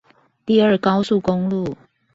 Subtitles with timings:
[0.47, 1.77] 第二高速公路